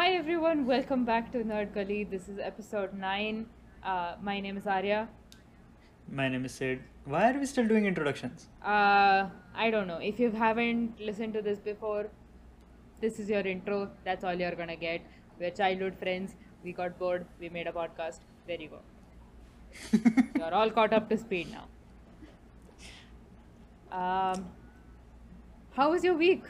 [0.00, 2.04] Hi everyone, welcome back to Nerd Gully.
[2.04, 3.44] This is episode 9.
[3.84, 5.06] Uh, my name is Arya.
[6.10, 6.80] My name is Sid.
[7.04, 8.48] Why are we still doing introductions?
[8.64, 9.98] Uh, I don't know.
[9.98, 12.08] If you haven't listened to this before,
[13.02, 13.90] this is your intro.
[14.06, 15.02] That's all you're gonna get.
[15.38, 16.34] We're childhood friends.
[16.64, 17.26] We got bored.
[17.38, 18.20] We made a podcast.
[18.46, 18.80] There you go.
[20.38, 21.66] you're all caught up to speed now.
[23.92, 24.48] Um,
[25.72, 26.44] how was your week?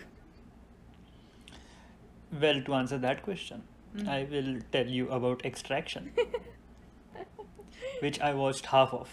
[2.33, 3.63] Well, to answer that question,
[3.97, 4.09] Mm.
[4.09, 6.13] I will tell you about Extraction,
[8.01, 9.09] which I watched half of.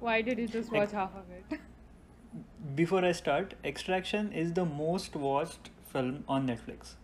[0.00, 1.60] Why did you just watch Ex- half of it?
[2.80, 6.94] Before I start, Extraction is the most watched film on Netflix.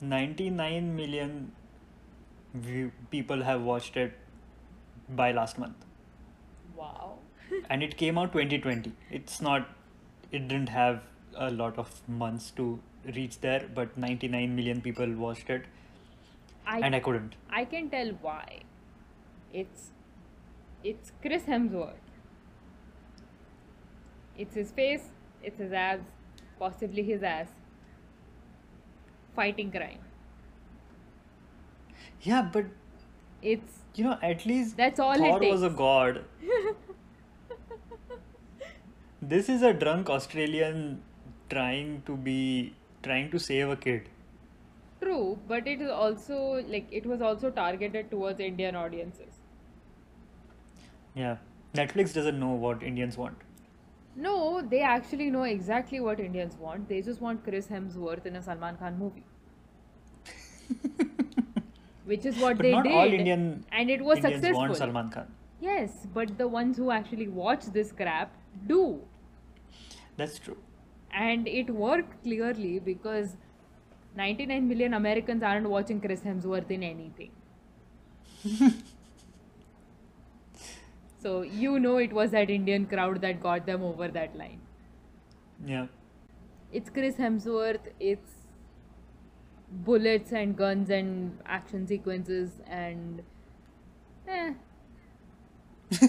[0.00, 1.52] 99 million
[2.54, 4.18] view- people have watched it
[5.08, 5.86] by last month.
[6.76, 7.18] Wow.
[7.70, 8.92] And it came out 2020.
[9.10, 9.68] It's not,
[10.32, 11.02] it didn't have
[11.36, 12.80] a lot of months to
[13.16, 15.64] reach there, but 99 million people watched it,
[16.66, 17.34] I and I couldn't.
[17.50, 18.60] I can tell why.
[19.52, 19.90] It's
[20.84, 22.12] it's Chris Hemsworth.
[24.36, 25.10] It's his face,
[25.42, 26.08] it's his abs,
[26.58, 27.48] possibly his ass.
[29.34, 30.00] Fighting crime.
[32.22, 32.66] Yeah, but
[33.42, 36.24] It's you know, at least That's all it Thor was a god.
[39.20, 41.02] This is a drunk Australian
[41.50, 44.08] trying to be trying to save a kid.
[45.00, 46.36] true, but it is also
[46.74, 49.38] like it was also targeted towards Indian audiences.
[51.14, 51.36] Yeah.
[51.74, 53.36] Netflix doesn't know what Indians want.
[54.16, 56.88] No, they actually know exactly what Indians want.
[56.88, 59.24] They just want Chris Hemsworth in a Salman Khan movie.
[62.04, 62.92] Which is what But they not did.
[62.92, 64.58] all Indian and it was Indians successful.
[64.60, 65.26] want Salman Khan.
[65.60, 68.32] Yes, but the ones who actually watch this crap
[68.66, 69.00] do.
[70.16, 70.56] That's true.
[71.12, 73.36] And it worked clearly because
[74.16, 77.30] 99 million Americans aren't watching Chris Hemsworth in anything.
[81.22, 84.60] so you know it was that Indian crowd that got them over that line.
[85.66, 85.86] Yeah.
[86.72, 88.30] It's Chris Hemsworth, it's
[89.70, 93.22] bullets and guns and action sequences and
[94.26, 94.52] eh.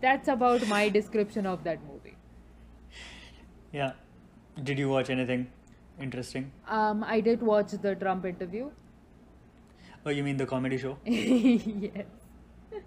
[0.00, 1.97] That's about my description of that movie.
[3.72, 3.92] Yeah.
[4.62, 5.46] Did you watch anything
[6.00, 6.50] interesting?
[6.66, 8.70] Um, I did watch the Trump interview.
[10.06, 10.96] Oh, you mean the comedy show?
[11.04, 12.06] yes.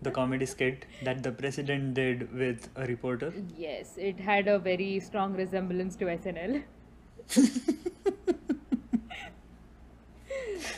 [0.01, 3.33] The comedy skit that the president did with a reporter?
[3.57, 6.63] Yes, it had a very strong resemblance to SNL.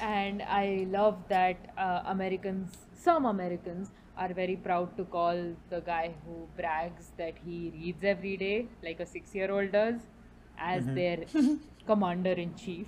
[0.01, 5.35] and I love that uh, Americans, some Americans, are very proud to call
[5.69, 9.95] the guy who brags that he reads every day, like a six year old does,
[10.57, 10.95] as Mhm.
[10.95, 11.17] their
[11.87, 12.87] commander in chief.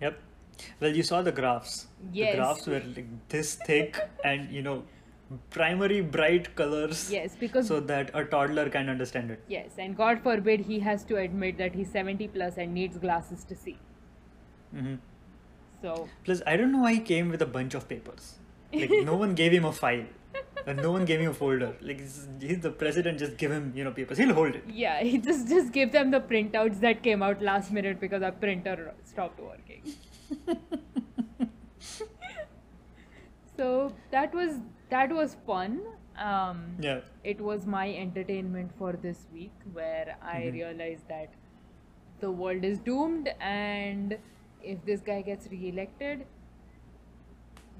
[0.00, 0.18] Yep.
[0.80, 1.88] Well, you saw the graphs.
[2.12, 2.32] Yes.
[2.32, 4.84] The graphs were like this thick and, you know,
[5.50, 9.42] primary bright colors Yes, because so that a toddler can understand it.
[9.48, 13.44] Yes, and God forbid he has to admit that he's 70 plus and needs glasses
[13.44, 13.78] to see.
[14.72, 14.94] hmm
[15.82, 18.38] So, Plus, I don't know why he came with a bunch of papers.
[18.80, 20.04] Like, no one gave him a file.
[20.66, 21.76] And no one gave him a folder.
[21.82, 22.26] Like, he's,
[22.60, 24.18] the president, just give him, you know, papers.
[24.18, 24.64] He'll hold it.
[24.68, 28.32] yeah, he just just give them the printouts that came out last minute because our
[28.32, 29.82] printer stopped working.
[33.56, 34.58] so that was
[34.90, 35.80] that was fun.
[36.16, 37.00] Um, Yeah.
[37.24, 40.52] it was my entertainment for this week where I Mhm.
[40.56, 41.32] realized that
[42.20, 44.16] the world is doomed and
[44.62, 46.24] if this guy gets re-elected,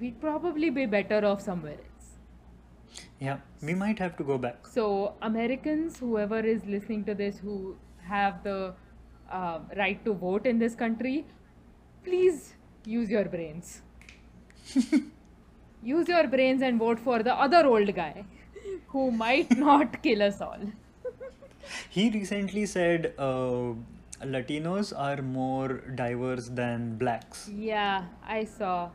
[0.00, 1.94] we'd probably be better off somewhere else.
[3.20, 3.38] Yeah.
[3.62, 4.66] We might have to go back.
[4.66, 8.74] So Americans, whoever is listening to this, who have the
[9.30, 11.24] uh, right to vote in this country,
[12.04, 13.82] please use your brains.
[15.82, 18.24] use your brains and vote for the other old guy
[18.88, 20.58] who might not kill us all.
[21.88, 23.72] He recently said uh,
[24.22, 27.48] Latinos are more diverse than blacks.
[27.48, 28.90] Yeah, I saw.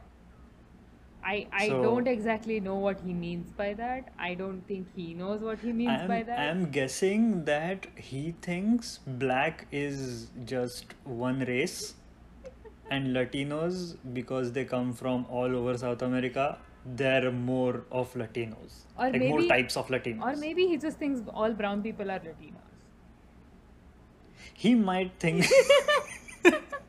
[1.24, 4.12] I I So- don't exactly know what he means by that.
[4.18, 6.40] I don't think he knows what he means I'm, by that.
[6.40, 11.96] I'm guessing that he thinks black is just one race
[12.92, 16.58] and Latinos, because they come from all over South America,
[17.02, 18.86] they're more of Latinos.
[18.98, 20.24] Or like more types of Latinos.
[20.24, 22.66] or maybe he just thinks all brown people are Latinos.
[24.54, 25.46] he might think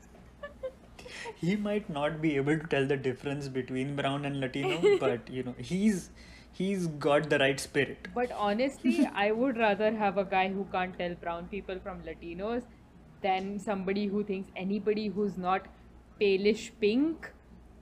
[1.41, 5.43] he might not be able to tell the difference between brown and Latino, but you
[5.43, 6.11] know, he's
[6.53, 8.09] he's got the right spirit.
[8.15, 12.63] But honestly, I would rather have a guy who can't tell brown people from Latinos
[13.23, 15.67] than somebody who thinks anybody who's not
[16.21, 17.31] palish pink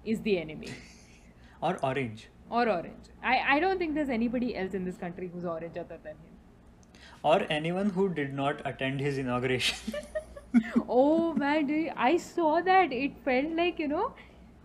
[0.04, 0.68] is the enemy
[1.60, 2.28] Or orange.
[2.50, 3.06] or orange.
[3.22, 6.34] I, I don't think there's anybody else in this country who's orange other than him.
[7.24, 9.76] Or anyone who did not attend his inauguration.
[10.88, 12.92] oh man, dude, I saw that.
[12.92, 14.12] It felt like, you know,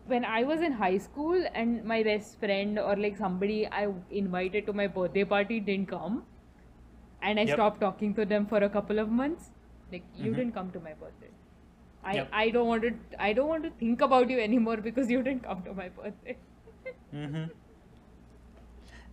[0.06, 4.65] when I was in high school and my best friend or like somebody I invited
[4.68, 6.24] to my birthday party didn't come,
[7.21, 7.57] and I Yep.
[7.57, 9.51] stopped talking to them for a couple of months.
[9.91, 10.35] Like, you Mhm.
[10.35, 11.31] didn't come to my birthday.
[12.03, 12.29] I, Yep.
[12.33, 12.94] I don't want to
[13.24, 16.38] I don't want to think about you anymore because you didn't come to my birthday.
[17.12, 17.45] hmm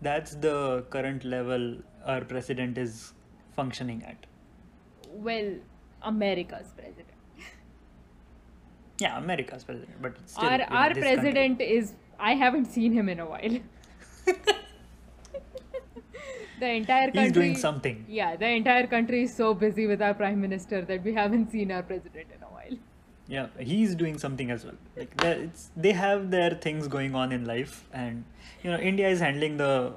[0.01, 3.13] That's the current level our president is
[3.55, 4.27] functioning at.
[5.09, 5.59] Well,
[6.03, 7.07] America's president.
[8.99, 11.03] Yeah, America's president, but still, our our this country.
[11.03, 13.59] president is I haven't seen him in a while.
[16.61, 18.05] the entire country He's doing something.
[18.09, 21.73] Yeah, the entire country is so busy with our prime minister that we haven't seen
[21.73, 22.79] our president in a while.
[23.27, 24.77] Yeah, he's doing something as well.
[24.97, 25.17] Like
[25.77, 28.25] they have their things going on in life, and
[28.63, 29.95] you know, India is handling the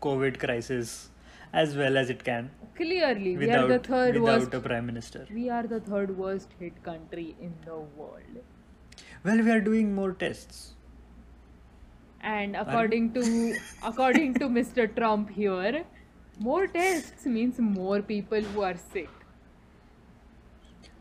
[0.00, 1.10] COVID crisis
[1.52, 4.54] as well as it can Clearly, we are the third without worst.
[4.54, 5.26] a prime minister.
[5.32, 8.40] We are the third worst hit country in the world.
[9.24, 10.74] Well, we are doing more tests.
[12.20, 13.22] And according to
[13.84, 14.86] according to Mr.
[14.96, 15.84] Trump here,
[16.38, 19.08] more tests means more people who are sick.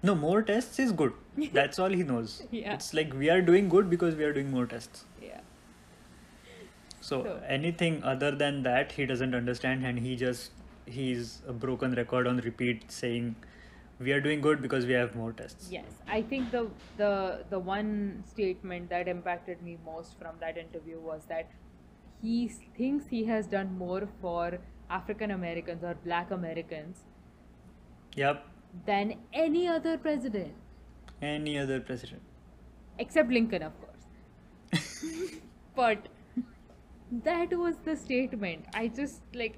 [0.03, 1.13] No, more tests is good.
[1.53, 2.43] That's all he knows.
[2.51, 2.73] Yeah.
[2.75, 5.05] It's like we are doing good because we are doing more tests.
[5.21, 5.41] Yeah.
[7.01, 10.51] So So- anything other than that, he doesn't understand, and he just
[10.85, 13.35] he's a broken record on repeat saying
[13.99, 15.69] we are doing good because we have more tests.
[15.71, 16.67] Yes, I think the
[16.97, 21.49] the the one statement that impacted me most from that interview was that
[22.21, 22.47] he
[22.77, 24.59] thinks he has done more for
[24.89, 27.05] African Americans or Black Americans
[28.15, 28.45] Yep.
[28.85, 30.53] than any other president,
[31.21, 32.21] Any other president.
[32.99, 34.05] except Lincoln, of course.
[35.75, 36.07] but
[37.23, 38.65] that was the statement.
[38.73, 39.57] I just like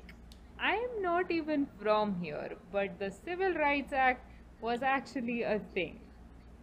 [0.59, 4.25] I'm not even from here, but the Civil Rights Act
[4.62, 6.00] was actually a thing.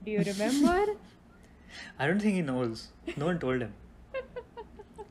[0.05, 0.85] Do you remember?
[1.99, 2.93] I don't think he knows.
[3.17, 3.75] No one told him.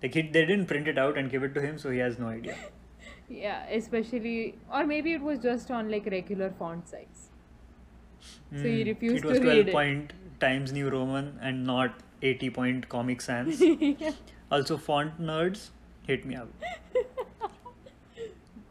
[0.04, 2.20] Like he, they didn't print it out and give it to him, so he has
[2.20, 2.58] no idea.
[3.30, 7.30] Yeah, especially, or maybe it was just on like regular font size.
[8.56, 12.50] So he Mm, refused it It was 12 point Times New Roman and not 80
[12.52, 13.62] point Comic Sans.
[14.52, 15.70] also, font nerds,
[16.08, 16.50] hit me up.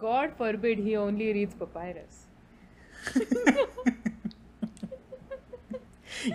[0.03, 2.27] God forbid he only reads papyrus.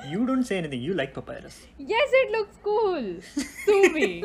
[0.10, 0.82] you don't say anything.
[0.82, 1.68] You like papyrus.
[1.78, 3.16] Yes, it looks cool.
[3.66, 4.24] Sue me.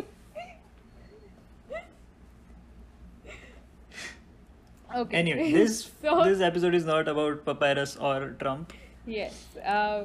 [4.94, 5.16] okay.
[5.16, 8.72] Anyway, this so, this episode is not about papyrus or Trump.
[9.06, 9.56] Yes.
[9.56, 10.04] Uh,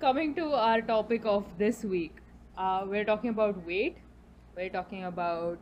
[0.00, 2.16] coming to our topic of this week,
[2.56, 3.98] uh, we're talking about weight.
[4.56, 5.58] We're talking about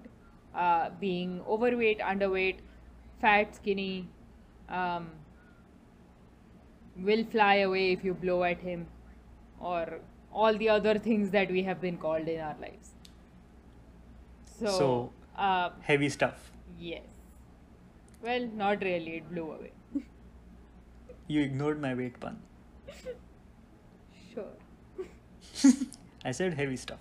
[0.54, 2.58] uh, being overweight, underweight,
[3.22, 4.08] fat, skinny,
[4.69, 5.10] um,
[6.96, 8.86] will fly away if you blow at him,
[9.60, 10.00] or
[10.32, 12.92] all the other things that we have been called in our lives.
[14.58, 16.50] So, So- uh, Heavy stuff.
[16.78, 17.02] yes.
[18.22, 19.16] Well, not really.
[19.20, 19.72] It blew away.
[21.28, 22.40] You ignored my weight pun.
[24.32, 24.52] sure.
[26.25, 26.98] I said heavy stuff.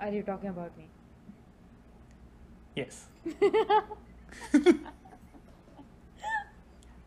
[0.00, 0.88] Are you talking about me?
[2.76, 3.06] Yes.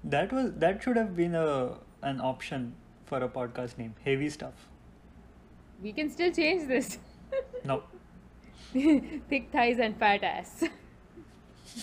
[0.03, 2.74] that was that should have been a an option
[3.05, 3.94] for a podcast name.
[4.03, 4.67] Heavy stuff.
[5.82, 6.98] We can still change this.
[7.63, 7.84] No.
[8.74, 10.63] Thick thighs and fat ass.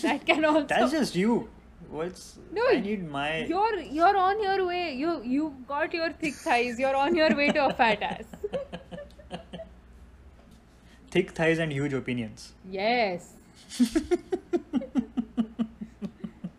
[0.01, 0.65] that can also.
[0.67, 1.49] That's just you.
[1.89, 4.93] What's No, I need my You're you're on your way.
[4.93, 6.79] You you got your thick thighs.
[6.79, 8.25] You're on your way to a fat ass.
[11.11, 12.53] thick thighs and huge opinions.
[12.69, 13.33] Yes.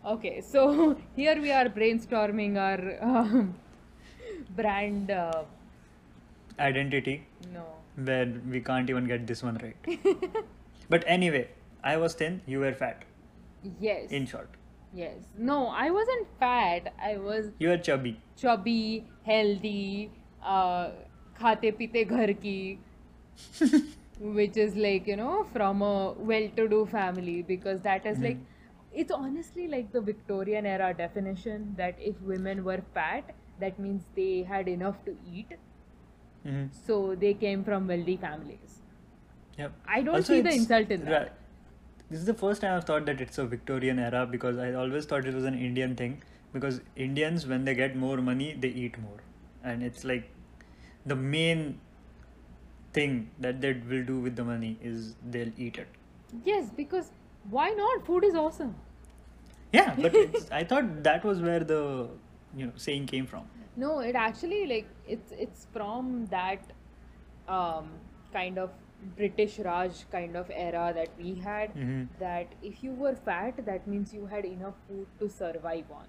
[0.05, 3.55] Okay, so here we are brainstorming our um,
[4.55, 5.09] brand.
[5.09, 5.43] Uh,
[6.59, 7.63] Identity, no.
[7.95, 10.05] where we can't even get this one right.
[10.89, 11.49] but anyway,
[11.83, 13.03] I was thin, you were fat.
[13.79, 14.11] Yes.
[14.11, 14.49] In short.
[14.93, 15.15] Yes.
[15.37, 16.93] No, I wasn't fat.
[17.03, 17.47] I was.
[17.57, 18.21] You were chubby.
[18.37, 20.11] Chubby, healthy,
[20.43, 20.91] uh,
[21.39, 22.79] khate pite ghar ki.
[24.19, 28.27] which is like you know from a well-to-do family because that is mm-hmm.
[28.27, 28.37] like
[29.03, 34.43] it's honestly like the Victorian era definition that if women were fat, that means they
[34.43, 35.55] had enough to eat,
[36.45, 36.69] Mhm.
[36.87, 38.77] so they came from wealthy families.
[39.57, 39.73] Yep.
[39.97, 41.33] I don't see the insult in that.
[42.09, 45.05] This is the first time I've thought that it's a Victorian era because I always
[45.11, 46.17] thought it was an Indian thing.
[46.53, 49.17] Because Indians, when they get more money, they eat more,
[49.71, 50.29] and it's like
[51.13, 51.63] the main
[52.93, 55.87] thing that they will do with the money is they'll eat it.
[56.45, 57.11] Yes, because
[57.49, 58.05] why not?
[58.05, 58.75] Food is awesome.
[59.75, 61.81] Yeah, but it's, I thought that was where the
[62.55, 63.45] you know saying came from.
[63.83, 66.71] No, it actually like it's it's from that
[67.47, 67.89] um,
[68.33, 68.71] kind of
[69.17, 71.75] British Raj kind of era that we had.
[71.75, 72.07] Mhm.
[72.19, 76.07] That if you were fat, that means you had enough food to survive on.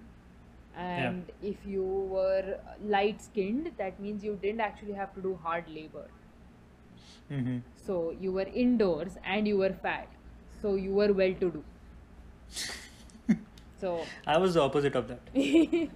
[0.85, 1.83] And if you
[2.15, 2.59] were
[2.95, 6.07] light skinned, that means you didn't actually have to do hard labor.
[7.29, 10.07] hmm So you were indoors and you were fat.
[10.61, 11.63] So you were well to do.
[13.79, 15.21] so I was the opposite of that.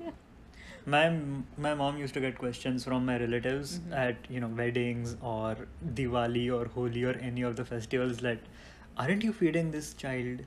[0.85, 1.09] My
[1.57, 3.95] my mom used to get questions from my relatives Mhm.
[4.03, 5.67] at you know weddings or
[5.99, 8.39] Diwali or Holi or any of the festivals that
[9.05, 10.41] aren't you feeding this child?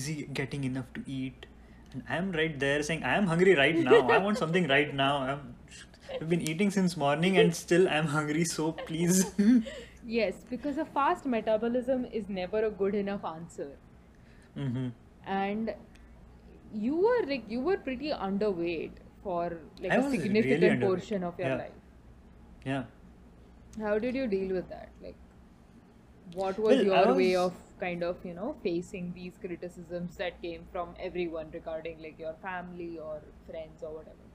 [0.00, 1.46] Is he getting enough to eat?
[1.92, 4.00] And I'm right there saying I am hungry right now.
[4.16, 5.12] I want something right now.
[5.30, 5.54] I'm,
[6.20, 8.44] I've been eating since morning and still I'm hungry.
[8.44, 9.24] So please.
[10.06, 13.70] yes, because a fast metabolism is never a good enough answer.
[14.54, 14.88] hmm
[15.26, 15.74] And
[16.84, 18.92] you were like you were pretty underweight
[19.22, 19.42] for
[19.80, 21.56] like I a was really significant portion of your Yeah.
[21.56, 21.80] life.
[22.64, 22.84] Yeah.
[23.80, 24.90] How did you deal with that?
[25.02, 25.16] Like,
[26.34, 30.66] what was Well, your way of kind of you know facing these criticisms that came
[30.72, 34.26] from everyone regarding like your family or friends or whatever?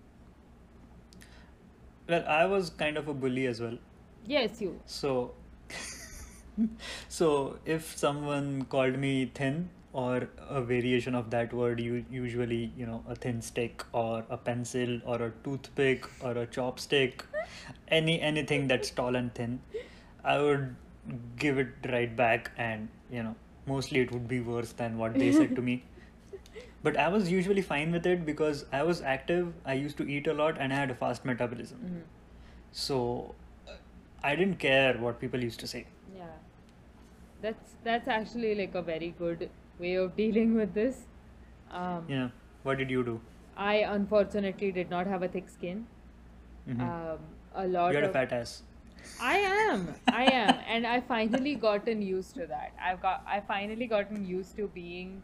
[2.08, 3.78] Well, I was kind of a bully as well.
[4.26, 4.80] Yes, you.
[4.86, 5.34] So,
[7.08, 12.86] so if someone called me thin or a variation of that word, you usually, you
[12.86, 17.22] know, a thin stick or a pencil or a toothpick or a chopstick,
[17.90, 19.60] any anything that's tall and thin,
[20.24, 20.76] I would
[21.38, 23.36] give it right back, and you know,
[23.68, 25.84] mostly it would be worse than what they said to me.
[26.84, 30.26] But I was usually fine with it because I was active, I used to eat
[30.28, 31.80] a lot, and I had a fast metabolism.
[31.88, 32.02] Mhm.
[32.72, 33.36] So
[33.68, 33.74] uh,
[34.24, 35.86] I didn't care what people used to say.
[36.16, 36.32] Yeah.
[37.42, 39.50] That's that's actually like a very good
[39.82, 41.02] way of dealing with this.
[41.70, 42.30] Um, Yeah.
[42.64, 43.20] What did you do?
[43.58, 45.86] I unfortunately did not have a thick skin.
[46.68, 46.82] Mhm.
[46.88, 47.20] Um,
[47.64, 48.54] a lot you had a fat ass.
[49.20, 49.88] I am,
[50.22, 52.74] I am, and I finally gotten used to that.
[52.90, 55.16] I've got, I finally gotten used to being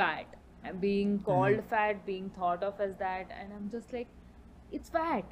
[0.00, 0.26] fat
[0.64, 4.08] and being called fat, being thought of as that, and I'm just like,
[4.72, 5.24] it's fat.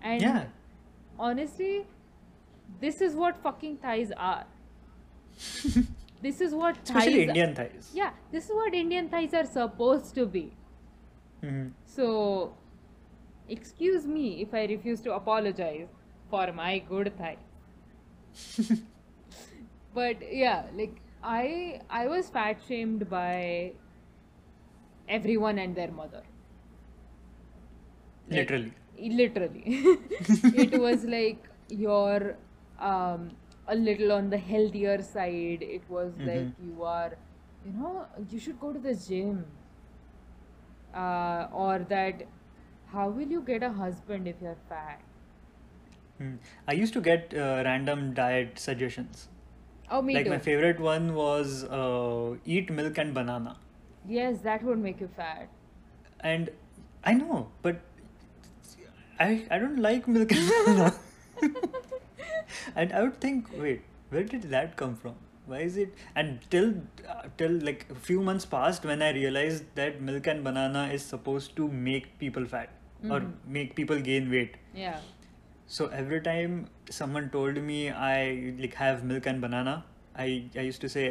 [0.00, 0.44] And Yeah.
[1.18, 1.86] honestly,
[2.80, 4.44] this is what fucking thighs are.
[6.20, 7.28] This is what Especially thighs.
[7.28, 7.90] Indian thighs.
[7.94, 10.52] Yeah, this is what Indian thighs are supposed to be.
[11.42, 11.72] Mhm.
[11.84, 12.54] So,
[13.48, 15.88] excuse me if I refuse to apologize
[16.30, 17.36] for my good thigh.
[19.94, 23.72] but yeah, like I I was fat shamed by
[25.08, 26.22] everyone and their mother.
[28.28, 28.72] Like, Literally.
[28.98, 29.62] Literally.
[30.66, 32.36] it was like you're
[32.78, 33.30] um,
[33.68, 35.62] a little on the healthier side.
[35.78, 36.52] It was like Mhm.
[36.68, 37.12] you are,
[37.66, 39.44] you know, you should go to the gym.
[40.94, 42.26] Uh, or that,
[42.92, 45.00] how will you get a husband if you're fat?
[46.18, 46.34] Hmm.
[46.66, 49.28] I used to get uh, random diet suggestions.
[49.90, 50.30] Oh, me like too.
[50.30, 53.56] my favorite one was uh, eat milk and banana.
[54.06, 55.48] Yes, that would make you fat.
[56.20, 56.50] And
[57.04, 57.80] I know, but
[59.20, 60.94] I I don't like milk and banana.
[62.76, 65.14] and I would think, wait, where did that come from?
[65.46, 65.94] Why is it?
[66.14, 66.74] And till
[67.08, 71.02] uh, till like a few months passed when I realized that milk and banana is
[71.12, 72.74] supposed to make people fat
[73.14, 73.30] or Mhm.
[73.58, 74.58] make people gain weight.
[74.74, 74.98] Yeah.
[75.76, 76.58] So every time
[76.98, 77.78] someone told me
[78.10, 78.18] I
[78.64, 79.74] like have milk and banana,
[80.26, 81.06] I I used to say,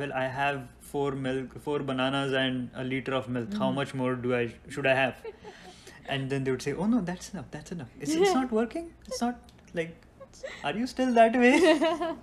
[0.00, 3.52] well, I have four milk, four bananas and a liter of milk.
[3.62, 3.80] How Mhm.
[3.82, 4.44] much more do I
[4.76, 5.22] should I have?
[6.14, 7.50] And then they would say, oh no, that's enough.
[7.56, 7.90] That's enough.
[8.00, 8.88] It's, it's not working.
[9.06, 9.36] It's not
[9.80, 9.92] like.
[10.64, 11.58] Are you still that way?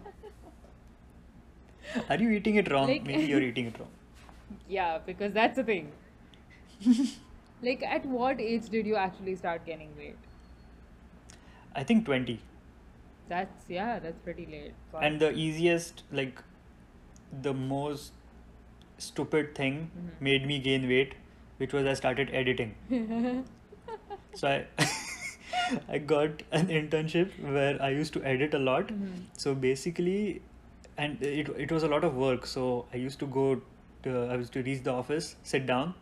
[2.09, 2.87] Are you eating it wrong?
[2.87, 3.89] Like- Maybe you're eating it wrong.
[4.67, 5.91] Yeah, because that's the thing.
[7.61, 10.15] like, at what age did you actually start gaining weight?
[11.75, 12.39] I think twenty.
[13.27, 14.73] That's, yeah, that's pretty late.
[14.91, 16.41] But- And the easiest, like,
[17.43, 18.13] the most
[18.97, 20.21] stupid thing Mhm.
[20.29, 21.13] made me gain weight,
[21.57, 22.73] which was I started editing.
[24.33, 24.65] So I
[25.88, 28.94] I got an internship where I used to edit a lot.
[28.96, 29.20] Mhm.
[29.46, 30.41] So basically,
[30.98, 32.48] and it it was a lot of work.
[32.53, 33.46] So I used to go
[34.08, 35.94] to I was to reach the office, sit down,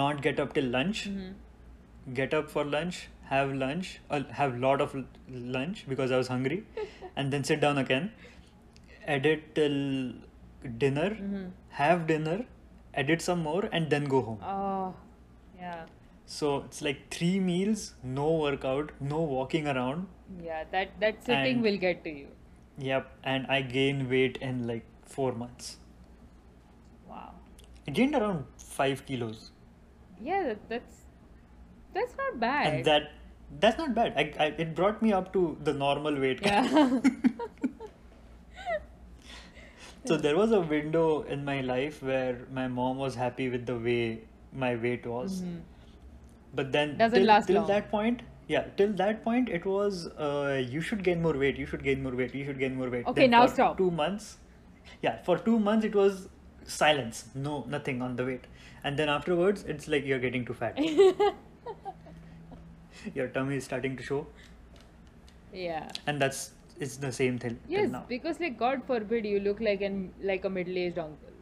[0.00, 2.14] not get up till lunch, Mhm.
[2.20, 3.02] get up for lunch,
[3.34, 4.96] have lunch, uh, have lot of
[5.58, 6.58] lunch because I was hungry,
[7.16, 8.10] and then sit down again,
[9.16, 9.78] edit till
[10.84, 11.50] dinner, Mhm.
[11.80, 12.38] have dinner,
[13.02, 14.40] edit some more, and then go home.
[14.42, 14.94] Oh,
[15.58, 15.84] yeah.
[16.26, 20.06] So it's like three meals, no workout, no walking around,
[20.44, 22.28] Yeah, that that sitting And- will get to you.
[22.86, 24.84] Yep, and I gained weight in like
[25.16, 25.68] four months.
[27.10, 27.28] Wow.
[27.86, 28.44] I gained around
[28.78, 29.44] five kilos,
[30.30, 30.98] Yeah, that, that's
[31.94, 32.66] that's not bad.
[32.72, 33.12] and that
[33.60, 34.18] that's not bad.
[34.24, 36.40] I, I it brought me up to the normal weight.
[36.44, 37.00] yeah.
[40.04, 43.76] So there was a window in my life where my mom was happy with the
[43.76, 44.20] way
[44.64, 45.40] my weight was.
[45.42, 45.56] Mhm.
[46.56, 47.66] But then Doesn't till, last till long.
[47.68, 51.66] that point, yeah, till that point it was uh, you should gain more weight, you
[51.66, 53.06] should gain more weight, you should gain more weight.
[53.06, 53.76] Okay, Then now for stop.
[53.78, 54.38] Two months,
[55.02, 56.28] yeah, for two months it was
[56.64, 58.46] silence, no, nothing on the weight,
[58.84, 60.78] and then afterwards it's like you're getting too fat.
[63.14, 64.26] Your tummy is starting to show,
[65.52, 65.88] yeah.
[66.06, 70.12] and that's it's the same thing Yes, because like God forbid you look like an
[70.22, 71.32] like a middle-aged uncle.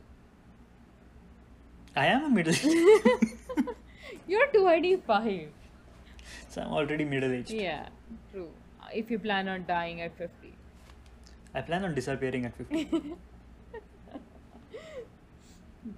[1.96, 2.54] I am a middle,
[4.26, 5.48] You're 25.
[6.48, 7.50] so I'm already middle aged.
[7.50, 7.88] Yeah,
[8.32, 8.48] true.
[8.92, 10.52] If you plan on dying at 50.
[11.54, 12.88] I plan on disappearing at 50.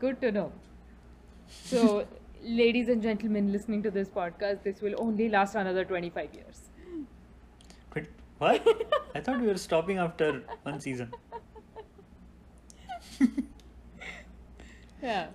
[0.00, 0.52] Good to know.
[1.48, 2.06] So,
[2.42, 6.62] ladies and gentlemen listening to this podcast, this will only last another 25 years.
[8.38, 8.66] What?
[9.14, 11.12] I thought we were stopping after one season.
[15.02, 15.26] Yeah.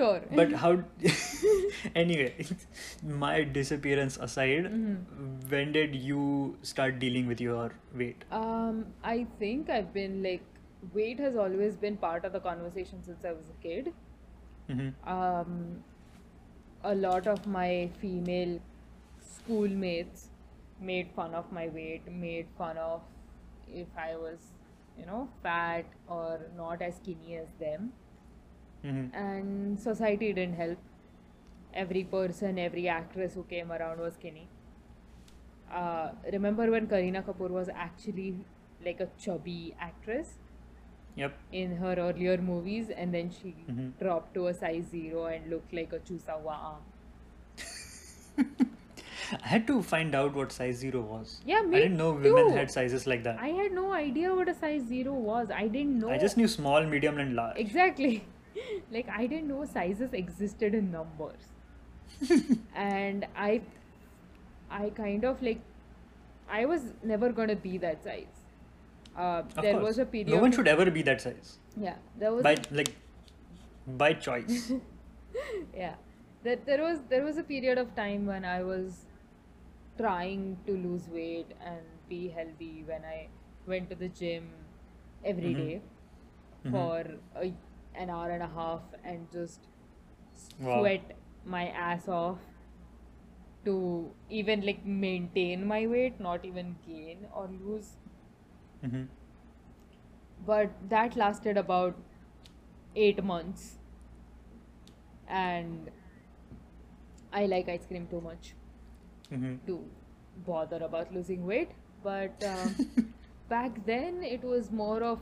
[0.00, 0.20] Sure.
[0.40, 0.70] But how?
[2.02, 2.46] anyway,
[3.22, 5.50] my disappearance aside, Mhm.
[5.54, 6.22] when did you
[6.70, 7.66] start dealing with your
[8.02, 8.24] weight?
[8.40, 8.80] Um,
[9.14, 10.46] I think I've been like,
[10.94, 13.92] weight has always been part of the conversation since I was a kid.
[14.70, 14.90] Mm-hmm.
[15.16, 15.84] Um,
[16.84, 18.58] a lot of my female
[19.30, 20.28] schoolmates
[20.80, 23.02] made fun of my weight, made fun of
[23.68, 24.38] if I was,
[24.98, 27.92] you know, fat or not as skinny as them.
[28.84, 29.14] Mm-hmm.
[29.16, 30.78] And society didn't help.
[31.72, 34.48] Every person, every actress who came around was skinny.
[35.72, 38.34] Uh, remember when Kareena Kapoor was actually
[38.84, 40.32] like a chubby actress
[41.16, 41.32] Yep.
[41.52, 43.92] in her earlier movies, and then she Mhm.
[44.00, 46.82] dropped to a size zero and looked like a chusawa arm.
[49.44, 51.40] I had to find out what size zero was.
[51.46, 53.38] Yeah, me I didn't know women had sizes like that.
[53.38, 55.50] I had no idea what a size zero was.
[55.50, 56.10] I didn't know.
[56.10, 57.56] I just knew small, medium, and large.
[57.58, 58.24] Exactly.
[58.90, 61.52] like I didn't know sizes existed in numbers.
[62.74, 63.62] and I
[64.70, 65.60] I kind of like
[66.48, 68.38] I was never gonna be that size.
[69.16, 69.84] Uh, Of there course.
[69.84, 71.58] was a period No one should ever be that size.
[71.76, 71.96] Yeah.
[72.18, 72.94] There was By like,
[73.86, 74.72] by choice.
[75.74, 75.94] yeah.
[76.42, 79.06] There, there was there was a period of time when I was
[79.98, 83.28] trying to lose weight and be healthy when I
[83.66, 84.48] went to the gym
[85.24, 85.56] every Mhm.
[85.62, 85.80] day
[86.64, 86.70] Mhm.
[86.70, 87.52] for a,
[87.94, 89.68] an hour and a half and just
[90.60, 90.82] Wow.
[90.82, 92.38] sweat my ass off
[93.64, 97.96] to even like maintain my weight, not even gain or lose.
[98.84, 99.02] Mm-hmm.
[100.44, 101.96] But that lasted about
[102.96, 103.78] eight months,
[105.28, 105.90] and
[107.32, 108.54] I like ice cream too much
[109.32, 109.56] Mm-hmm.
[109.66, 109.84] to
[110.46, 111.70] bother about losing weight.
[112.02, 112.76] But um,
[113.48, 115.20] back then, it was more of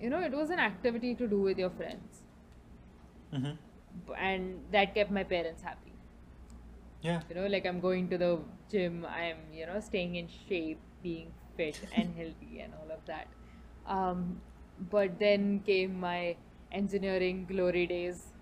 [0.00, 2.22] you know, it was an activity to do with your friends,
[3.32, 3.52] Mm-hmm.
[4.16, 5.92] And that kept my parents happy.
[7.02, 7.22] Yeah.
[7.28, 8.38] You know, like I'm going to the
[8.70, 13.28] gym, I'm you know staying in shape, being fit and healthy, and all of that.
[13.86, 14.40] Um,
[14.90, 16.36] but then came my
[16.72, 18.32] engineering glory days,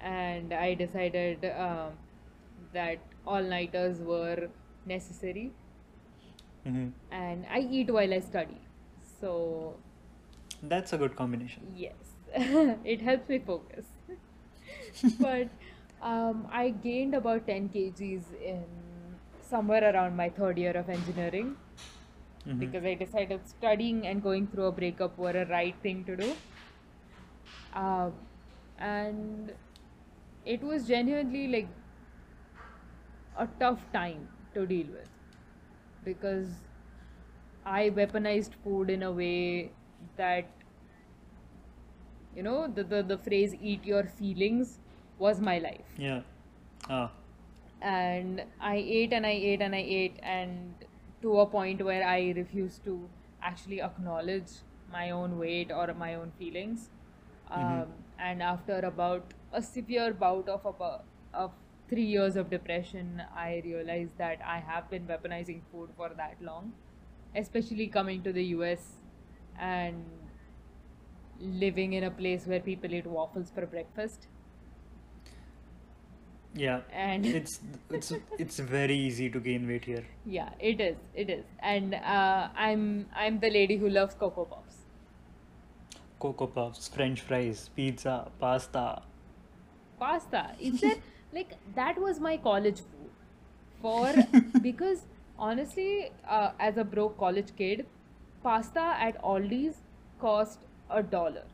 [0.00, 1.92] and I decided um,
[2.72, 4.48] that all nighters were
[4.86, 5.52] necessary,
[6.66, 6.88] Mm-hmm.
[7.10, 8.60] and I eat while I study.
[9.20, 9.76] So
[10.62, 11.74] That's a good combination.
[11.76, 11.94] Yes,
[12.84, 13.86] it helps me focus.
[15.20, 15.48] but
[16.02, 18.64] um, I gained about 10 kgs in
[19.40, 21.56] somewhere around my third year of engineering
[22.46, 22.58] Mhm.
[22.60, 26.36] because I decided studying and going through a breakup were a right thing to do.
[27.72, 28.12] Um,
[28.78, 29.52] and
[30.44, 31.68] it was genuinely like
[33.38, 35.08] a tough time to deal with
[36.04, 36.48] because
[37.64, 39.70] I weaponized food in a way
[40.16, 40.48] that
[42.36, 44.78] you know the, the, the phrase eat your feelings
[45.18, 46.20] was my life Yeah.
[46.88, 47.10] Ah.
[47.82, 50.74] and I ate and I ate and I ate and
[51.22, 53.08] to a point where I refused to
[53.42, 54.50] actually acknowledge
[54.92, 56.88] my own weight or my own feelings.
[57.50, 57.88] Um, Mhm.
[58.28, 61.52] And after about a severe bout of about, of
[61.88, 66.72] three years of depression, I realized that I have been weaponizing food for that long,
[67.34, 68.99] especially coming to the US
[69.60, 70.04] and
[71.40, 74.28] living in a place where people eat waffles for breakfast.
[76.54, 76.80] Yeah.
[76.92, 80.04] and It's it's it's very easy to gain weight here.
[80.26, 84.78] yeah, it is, it is, and uh, I'm I'm the lady who loves cocoa puffs.
[86.20, 89.02] Cocoa puffs, French fries, pizza, pasta.
[89.98, 90.54] pasta.
[90.60, 90.96] Is there
[91.32, 93.10] like that was my college food
[93.82, 94.12] for
[94.62, 95.06] because
[95.38, 97.86] honestly, uh, as a broke college kid,
[98.42, 99.82] pasta at Aldi's
[100.20, 101.44] cost a dollar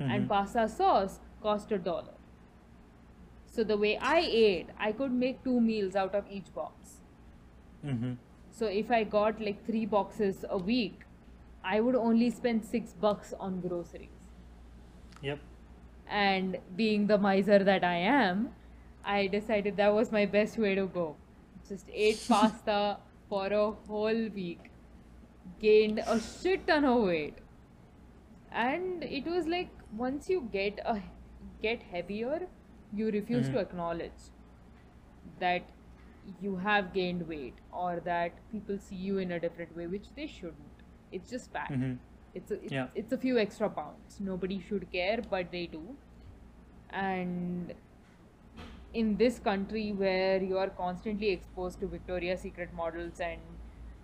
[0.00, 0.28] and Mhm.
[0.28, 2.14] pasta sauce cost a dollar.
[3.56, 7.00] So the way I ate, I could make two meals out of each box.
[7.84, 8.14] Mm-hmm.
[8.50, 11.04] So if I got like three boxes a week,
[11.62, 14.10] I would only spend six bucks on groceries.
[15.22, 15.38] Yep.
[16.06, 18.40] and being the miser that I am,
[19.04, 21.16] I decided that was my best way to go.
[21.68, 22.98] Just ate pasta
[23.30, 24.70] for a whole week,
[25.64, 27.38] gained a shit ton of weight,
[28.66, 29.70] and it was like
[30.04, 30.96] once you get a
[31.62, 32.40] get heavier,
[33.00, 33.62] you refuse to Mhm.
[33.66, 34.26] acknowledge
[35.44, 35.70] that
[36.40, 40.26] you have gained weight or that people see you in a different way, which they
[40.34, 40.82] shouldn't.
[41.18, 41.70] It's just fat.
[41.70, 41.94] Mm-hmm.
[42.40, 42.88] It's a, it's, Yeah.
[43.02, 44.20] it's a few extra pounds.
[44.28, 45.82] Nobody should care, but they do.
[46.90, 47.74] And
[49.02, 53.40] in this country where you are constantly exposed to Victoria's Secret models and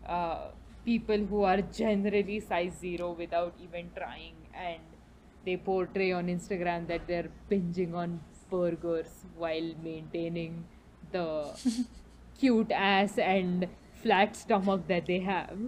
[0.07, 0.51] uh,
[0.85, 4.81] people who are generally size zero without even trying, and
[5.45, 10.65] they portray on Instagram that they're binging on burgers while maintaining
[11.13, 11.27] the
[12.39, 13.69] cute ass and
[14.03, 15.59] flat stomach that they have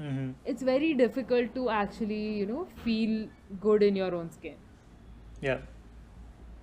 [0.00, 0.30] Mm-hmm.
[0.44, 3.28] it's very difficult to actually you know feel
[3.60, 4.56] good in your own skin
[5.40, 5.58] Yeah.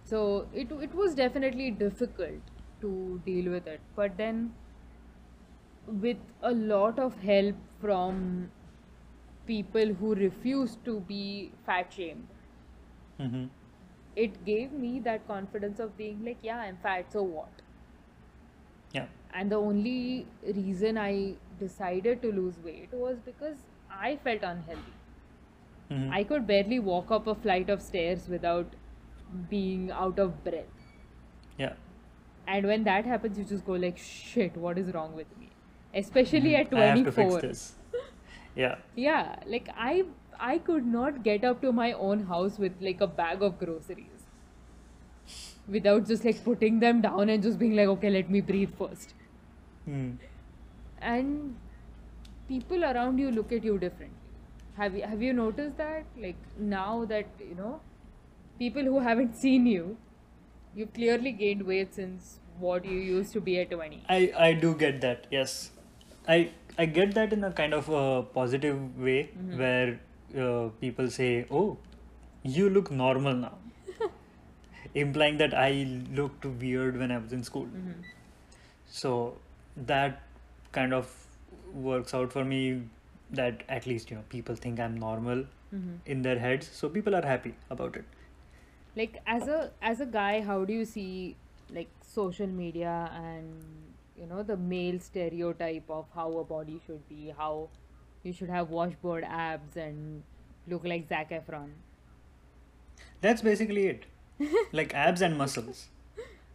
[0.04, 4.41] so it it was definitely difficult to deal with it but then
[5.88, 8.50] with a lot of help from
[9.48, 12.28] people who refuse to be fat shamed
[13.20, 13.46] Mm-hmm.
[14.15, 17.62] it gave me that confidence of being like yeah i'm fat so what
[18.94, 19.06] Yeah.
[19.34, 23.58] and the only reason i decided to lose weight was because
[24.08, 24.98] i felt unhealthy
[25.91, 26.13] Mm-hmm.
[26.17, 28.76] I could barely walk up a flight of stairs without
[29.50, 30.86] being out of breath.
[31.58, 31.74] Yeah.
[32.48, 35.51] And when that happens, you just go like, "Shit, what is wrong with me?"
[35.94, 36.76] Especially at Mm-hmm.
[36.78, 37.74] I have to fix this.
[38.56, 38.76] Yeah.
[38.96, 40.04] Yeah, like I
[40.40, 44.26] I could not get up to my own house with like a bag of groceries
[45.68, 49.14] without just like putting them down and just being like, "Okay, let me breathe first.
[49.88, 50.18] Mm.
[51.00, 51.56] And
[52.48, 54.18] people around you look at you differently.
[54.78, 56.06] Have you have you noticed that?
[56.26, 57.80] Like now that you know,
[58.60, 59.98] people who haven't seen you,
[60.76, 64.04] you've clearly gained weight since what you used to be at 20.
[64.18, 65.28] I I do get that.
[65.38, 65.72] Yes,
[66.28, 69.58] I I get that in a kind of a positive way mm-hmm.
[69.58, 70.00] where
[70.38, 71.78] uh, people say, "Oh,
[72.44, 73.58] you look normal now,"
[74.94, 75.72] implying that I
[76.14, 77.66] looked weird when I was in school.
[77.66, 78.02] Mm-hmm.
[78.88, 79.38] So
[79.76, 80.22] that
[80.72, 81.14] kind of
[81.74, 82.84] works out for me.
[83.32, 85.96] That at least you know people think I'm normal mm-hmm.
[86.06, 88.06] in their heads, so people are happy about it.
[88.96, 91.36] Like as a as a guy, how do you see
[91.74, 93.64] like social media and
[94.22, 97.70] you know the male stereotype of how a body should be, how
[98.24, 100.22] you should have washboard abs and
[100.68, 101.70] look like Zac Efron.
[103.22, 104.06] That's basically it.
[104.72, 105.88] like abs and muscles.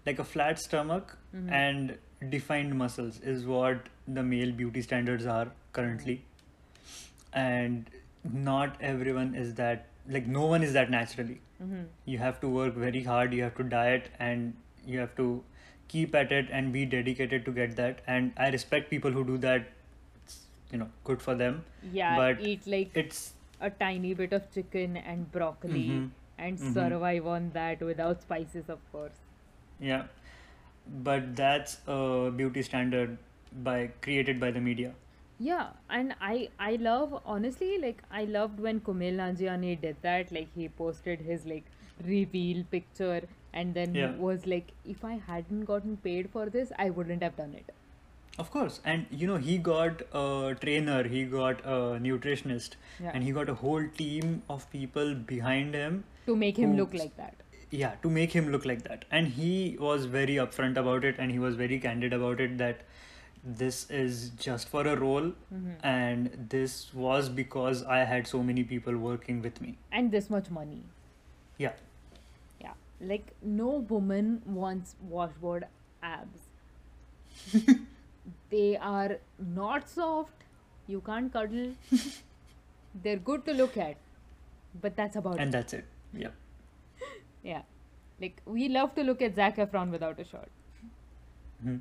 [0.05, 1.53] Like a flat stomach mm-hmm.
[1.53, 1.99] and
[2.31, 6.25] defined muscles is what the male beauty standards are currently.
[7.33, 7.91] And
[8.33, 11.41] not everyone is that, like, no one is that naturally.
[11.63, 11.83] Mm-hmm.
[12.05, 14.55] You have to work very hard, you have to diet, and
[14.87, 15.43] you have to
[15.89, 18.01] keep at it and be dedicated to get that.
[18.07, 19.69] And I respect people who do that,
[20.25, 20.39] it's,
[20.73, 21.65] you know, good for them.
[21.93, 26.11] Yeah, But eat like It's, a tiny bit of chicken and broccoli Mhm.
[26.39, 26.73] and Mhm.
[26.75, 29.21] survive on that without spices, of course.
[29.81, 30.05] Yeah,
[31.07, 33.19] but that's a beauty standard
[33.63, 34.95] by created by the media.
[35.39, 40.33] Yeah, and I I love honestly like I loved when Kumail Nanjiani did that.
[40.33, 41.65] Like he posted his like
[42.05, 43.23] reveal picture
[43.63, 44.15] and then Yeah.
[44.29, 47.73] was like, if I hadn't gotten paid for this, I wouldn't have done it.
[48.43, 53.13] Of course, and you know he got a trainer, he got a nutritionist, Yeah.
[53.15, 55.97] and he got a whole team of people behind him.
[56.27, 57.43] To make him Who- look like that.
[57.83, 59.55] Yeah, to make him look like that, and he
[59.87, 62.85] was very upfront about it, and he was very candid about it that
[63.63, 65.73] this is just for a role, mm-hmm.
[65.95, 69.75] and this was because I had so many people working with me.
[70.03, 70.83] And this much money.
[71.65, 71.73] Yeah.
[73.01, 75.67] Like no woman wants washboard
[76.03, 76.41] abs.
[78.51, 80.45] they are not soft.
[80.87, 81.73] You can't cuddle.
[83.03, 83.97] They're good to look at.
[84.81, 85.45] But that's about and it.
[85.45, 85.85] And that's it.
[86.13, 86.29] Yeah.
[87.43, 87.63] Yeah.
[88.21, 90.49] Like we love to look at Zac Efron without a shirt,
[91.65, 91.81] Mhm.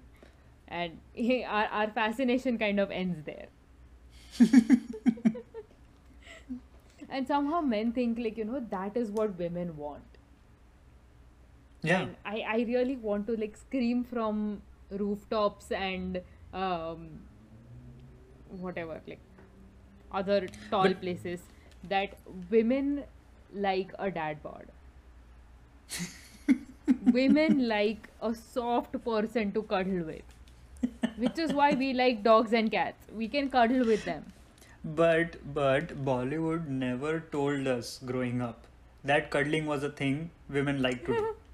[0.68, 3.48] and he, our our fascination kind of ends there.
[7.10, 10.15] and somehow men think like you know that is what women want.
[11.86, 12.02] Yeah.
[12.02, 14.42] And I I really want to like scream from
[15.04, 16.22] rooftops and
[16.54, 17.08] um
[18.66, 19.20] whatever like
[20.12, 21.42] other tall But- places
[21.90, 22.18] that
[22.50, 23.04] women
[23.54, 24.66] like a dad bod.
[27.14, 30.24] women like a soft person to cuddle with.
[31.18, 33.08] Which is why we like dogs and cats.
[33.16, 34.26] We can cuddle with them.
[34.84, 38.68] But but Bollywood never told us growing up
[39.04, 41.36] that cuddling was a thing women like to do.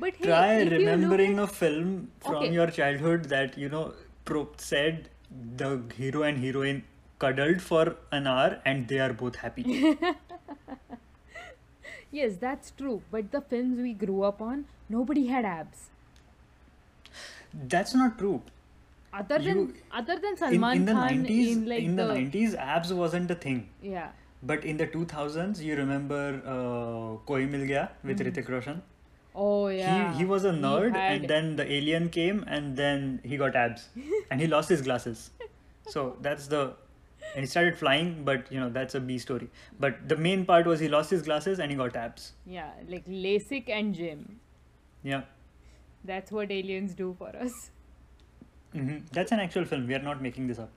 [0.00, 2.52] But hey, Try if you look remembering at- a film from Okay.
[2.52, 5.08] your childhood that you know pro- said
[5.62, 6.82] the hero and heroine
[7.18, 9.96] cuddled for an hour and they are both happy.
[12.10, 13.02] Yes, that's true.
[13.10, 15.90] But the films we grew up on, nobody had abs.
[17.52, 18.40] That's not true.
[19.12, 22.06] Other than You- other than In, Salman in the Khan 90s, in like in the,
[22.06, 23.68] the, 90s, abs wasn't a thing.
[23.82, 24.08] yeah.
[24.42, 28.80] But in the 2000s, you remember uh, Koi Mil Gaya with Hrithik Roshan?
[29.40, 29.78] Oh Mm-hmm.
[29.78, 30.12] yeah.
[30.12, 33.56] He, he was a nerd had- and then the alien came and then he got
[33.62, 33.88] abs
[34.30, 35.30] and he lost his glasses.
[35.96, 36.62] So that's the
[37.34, 39.48] and he started flying, but you know that's a B story.
[39.86, 42.32] But the main part was he lost his glasses and he got abs.
[42.46, 44.40] yeah, like LASIK and gym.
[45.02, 45.22] Yeah.
[46.04, 47.56] That's what aliens do for us.
[48.72, 49.86] hmm That's an actual film.
[49.86, 50.70] We are not making this up.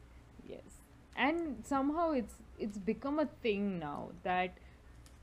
[0.53, 0.77] Yes.
[1.15, 2.35] And somehow it's
[2.67, 4.57] it's become a thing now that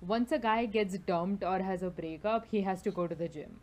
[0.01, 3.29] once a guy gets dumped or has a breakup, he has to go to the
[3.29, 3.61] gym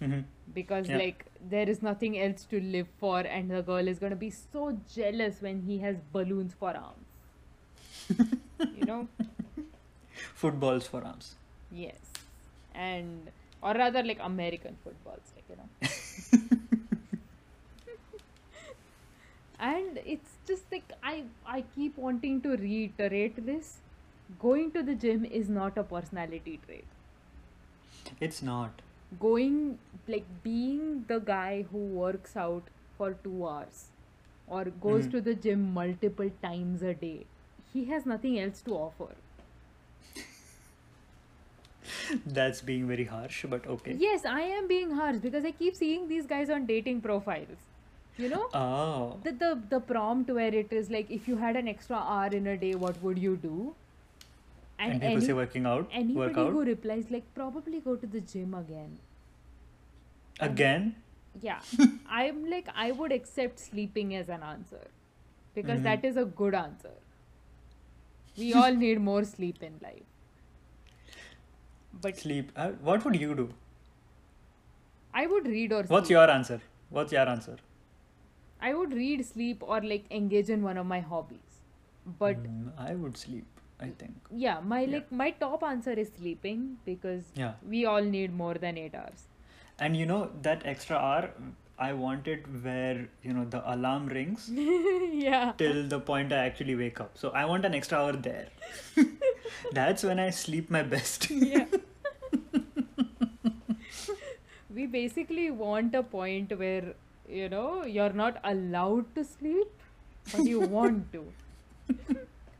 [0.00, 0.20] hmm
[0.54, 0.98] because Yeah.
[0.98, 4.30] like there is nothing else to live for and the girl is going to be
[4.30, 7.06] so jealous when he has balloons for arms.
[8.76, 9.08] you know?
[10.34, 11.34] Footballs for arms.
[11.72, 11.98] Yes.
[12.74, 13.30] And
[13.62, 15.68] or rather like American footballs, like you know.
[19.58, 23.78] and it's just like I I keep wanting to reiterate this.
[24.44, 26.84] Going to the gym is not a personality trait.
[28.20, 28.82] It's not.
[29.20, 29.78] Going
[30.08, 32.64] like being the guy who works out
[32.98, 33.84] for two hours
[34.46, 35.10] or goes Mhm.
[35.12, 37.26] to the gym multiple times a day.
[37.74, 39.12] He has nothing else to offer.
[42.26, 43.94] That's being very harsh, but okay.
[43.98, 47.70] Yes, I am being harsh because I keep seeing these guys on dating profiles.
[48.16, 48.48] You know?
[48.54, 49.18] Oh.
[49.24, 52.46] the, the the prompt where it is like if you had an extra hour in
[52.46, 53.74] a day, what would you do?
[54.78, 56.52] And, people say working out, anybody work out.
[56.52, 58.98] who replies like probably go to the gym again.
[60.40, 60.96] Again?
[61.40, 61.60] Yeah.
[62.08, 64.82] I'm like I would accept sleeping as an answer.
[65.54, 65.84] Because Mhm.
[65.84, 66.94] that is a good answer.
[68.36, 70.02] We all need more sleep in life.
[72.06, 72.50] But Sleep.
[72.56, 73.54] Uh, what would you do?
[75.14, 76.16] I would read or What's sleep.
[76.16, 76.60] your answer?
[76.90, 77.56] What's your answer?
[78.60, 81.60] I would read, sleep, or like engage in one of my hobbies.
[82.18, 84.14] But Mm, I would sleep, I think.
[84.30, 84.92] yeah, my Yeah.
[84.94, 87.54] like my top answer is sleeping because Yeah.
[87.74, 89.24] we all need more than eight hours.
[89.78, 91.30] And you know, that extra hour,
[91.78, 94.48] I want it where, you know, the alarm rings
[95.24, 95.52] yeah.
[95.58, 97.18] till the point I actually wake up.
[97.18, 98.48] So I want an extra hour there.
[99.72, 101.28] That's when I sleep my best.
[101.30, 101.66] yeah.
[104.74, 106.94] we basically want a point where
[107.28, 109.68] you know you're not allowed to sleep,
[110.32, 111.24] but you want to.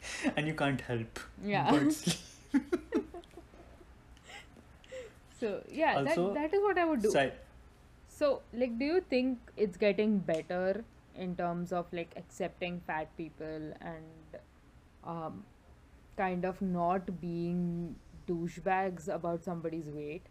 [0.37, 1.71] and you can't help Yeah.
[1.71, 2.63] but sleep.
[5.41, 7.11] So yeah, Also, that that is what I would do.
[7.11, 7.33] Si-
[8.17, 10.85] So, like, do you think it's getting better
[11.25, 14.39] in terms of like accepting fat people and
[15.15, 15.43] um,
[16.17, 17.97] kind of not being
[18.29, 20.23] douchebags about somebody's weight?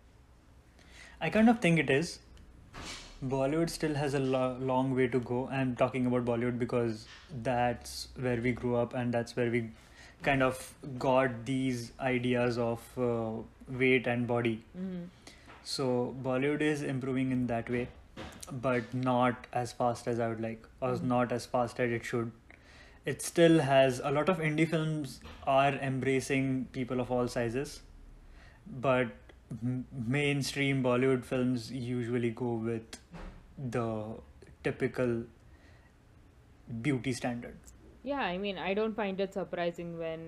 [1.22, 2.20] I kind of think it is.
[3.28, 5.48] Bollywood still has a lo- long way to go.
[5.52, 7.08] I'm talking about Bollywood because
[7.42, 9.70] that's where we grew up and that's where we
[10.24, 13.32] kind of got these ideas of uh,
[13.70, 14.64] weight and body.
[14.78, 15.04] Mm-hmm.
[15.64, 17.88] So Bollywood is improving in that way,
[18.52, 21.04] but not as fast as I would like, or Mhm.
[21.04, 22.32] not as fast as it should.
[23.06, 27.82] It still has a lot of indie films are embracing people of all sizes,
[28.68, 29.08] but
[29.62, 33.00] m- mainstream Bollywood films usually go with
[33.58, 34.16] the
[34.64, 35.24] typical
[36.82, 37.74] beauty standards.
[38.04, 40.20] Yeah, I mean, I don't find it surprising when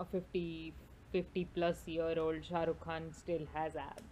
[0.00, 0.72] a 50,
[1.12, 4.02] 50 plus year old Shah Rukh Khan still has abs.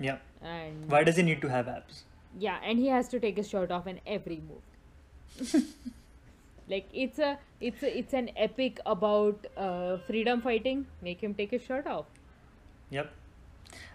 [0.00, 0.18] Yeah.
[0.42, 2.04] And Why does he need to have abs?
[2.36, 5.62] yeah, and he has to take his shirt off in every move.
[6.68, 10.86] like it's a it's a, it's an epic about uh, freedom fighting.
[11.00, 12.06] Make him take his shirt off.
[12.90, 13.12] Yep.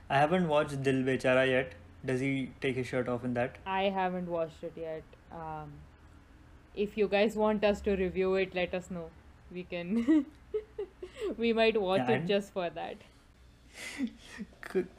[0.10, 1.74] I haven't watched Dil Bechara yet.
[2.06, 3.58] Does he take his shirt off in that?
[3.66, 5.04] I haven't watched it yet.
[5.32, 5.74] Um,
[6.76, 9.10] if you guys want us to review it, let us know.
[9.52, 10.26] We can.
[11.38, 12.98] we might watch Yeah, it just for that.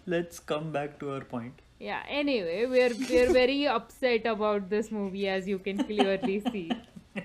[0.06, 1.54] Let's come back to our point.
[1.78, 2.02] Yeah.
[2.08, 6.70] Anyway, we're we're very upset about this movie, as you can clearly see.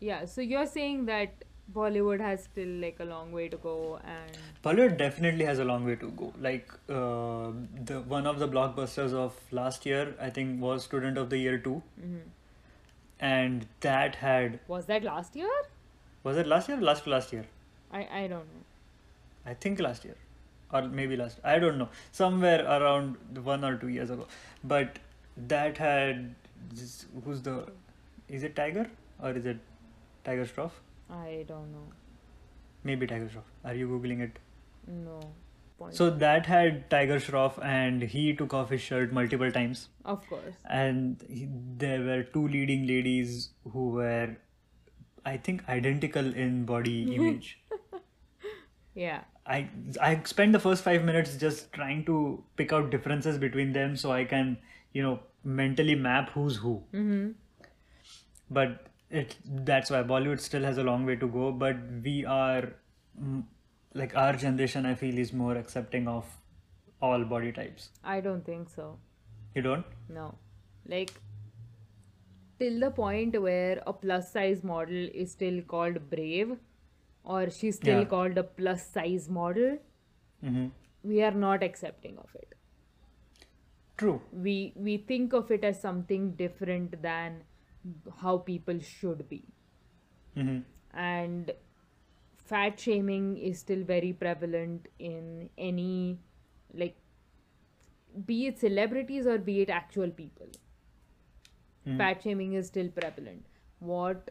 [0.00, 0.24] Yeah.
[0.24, 4.96] So you're saying that Bollywood has still like a long way to go, and Bollywood
[4.98, 6.32] definitely has a long way to go.
[6.40, 7.52] Like uh,
[7.90, 11.58] the one of the blockbusters of last year, I think, was Student of the Year
[11.58, 11.82] two,
[13.20, 15.50] and that had was that last year?
[16.24, 16.78] was it last year?
[16.78, 17.46] or Last last year?
[17.92, 18.66] I I don't know.
[19.46, 20.16] I think last year,
[20.72, 21.38] or maybe last.
[21.42, 21.88] I don't know.
[22.10, 23.16] Somewhere around
[23.52, 24.26] one or two years ago.
[24.62, 24.98] But
[25.54, 26.34] that had
[26.70, 27.66] this, who's the?
[28.28, 28.88] Is it Tiger
[29.22, 29.58] or is it
[30.24, 30.70] Tiger Shroff?
[31.12, 31.86] I don't know.
[32.84, 33.48] Maybe Tiger Shroff.
[33.70, 34.38] Are you googling it?
[34.88, 35.20] No.
[35.78, 35.94] Point.
[35.94, 39.88] So that had Tiger Shroff, and he took off his shirt multiple times.
[40.04, 40.54] of course.
[40.68, 41.48] and he,
[41.82, 44.36] there were two leading ladies who were
[45.30, 47.50] i think identical in body image
[49.02, 49.20] Yeah.
[49.56, 49.58] i
[50.06, 52.16] i spent the first 5 minutes just trying to
[52.62, 54.50] pick out differences between them so i can
[54.98, 55.12] you know
[55.60, 57.30] mentally map who's who Mm-hmm.
[58.50, 59.36] but it
[59.70, 62.62] that's why bollywood still has a long way to go but we are
[63.22, 63.42] mm,
[64.02, 66.30] like our generation i feel is more accepting of
[67.08, 68.84] all body types I don't think so.
[69.56, 70.34] you don't No.
[70.92, 71.10] Like,
[72.60, 76.52] till the point where a plus size model is still called brave,
[77.24, 78.10] or she's still Yeah.
[78.14, 79.78] called a plus size model,
[80.44, 80.66] mm-hmm.
[81.12, 82.54] we are not accepting of it.
[84.02, 84.54] true We
[84.88, 87.42] we think of it as something different than
[88.20, 89.44] how people should be.
[90.36, 90.58] mm-hmm.
[91.02, 91.50] and
[92.50, 96.18] fat shaming is still very prevalent in any
[96.82, 96.96] like
[98.26, 100.46] be it celebrities or be it actual people
[101.98, 103.44] fat shaming is still prevalent
[103.78, 104.30] what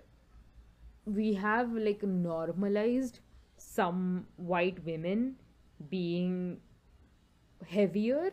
[1.05, 3.19] we have like normalized
[3.57, 5.35] some white women
[5.89, 6.59] being
[7.67, 8.31] heavier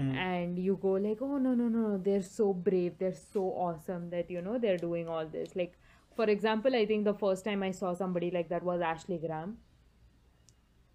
[0.00, 4.30] and you go like oh no no no they're so brave they're so awesome that
[4.30, 5.54] you know they're doing all this.
[5.56, 5.78] Like
[6.16, 9.58] for example i think the first time i saw somebody like that was ashley graham.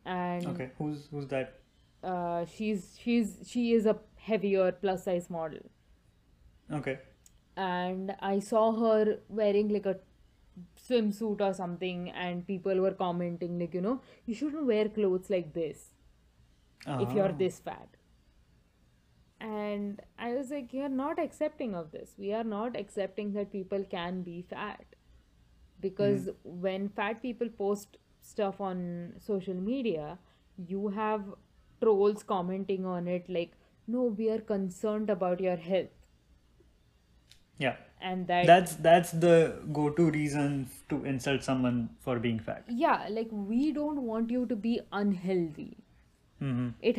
[0.06, 1.60] And okay who's who's that?
[2.04, 5.62] Uh, she's she's she is a heavier plus size model.
[6.72, 7.00] Okay.
[7.58, 9.98] And i saw her wearing like a
[10.88, 15.54] swimsuit or something and people were commenting like you know you shouldn't wear clothes like
[15.54, 15.90] this
[16.88, 17.38] if you're Ah.
[17.44, 17.95] this fat
[19.46, 22.14] and i was like you're not accepting of this.
[22.18, 24.86] We are not accepting that people can be fat.
[25.82, 28.86] Because when fat people post stuff on
[29.26, 30.18] social media
[30.58, 31.26] you have
[31.82, 33.52] trolls commenting on it like
[33.96, 35.92] no we are concerned about your health.
[37.60, 39.36] Yeah, and that that's that's the
[39.74, 42.66] go-to reason to insult someone for being fat.
[42.86, 45.78] yeah like we don't want you to be unhealthy.
[46.40, 46.98] Hmm it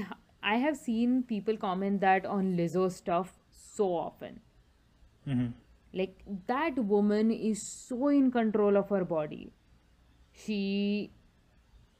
[0.54, 3.38] i have seen people comment that on lizzo stuff
[3.76, 4.40] so often.
[5.24, 5.46] Hmm
[5.96, 9.52] like that woman is so in control of her body.
[10.32, 11.12] She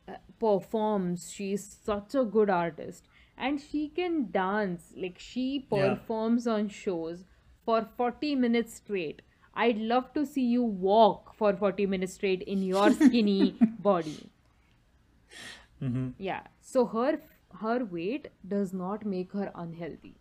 [0.09, 1.31] uh, performs.
[1.33, 3.05] She's such a good artist.
[3.39, 4.93] And she can dance.
[4.97, 7.25] Like she performs on shows
[7.65, 9.23] for 40 minutes straight.
[9.55, 14.31] I'd love to see you walk for 40 minutes straight in your skinny body.
[15.81, 16.43] Hmm yeah.
[16.61, 17.21] So her
[17.61, 20.17] her weight does not make her unhealthy.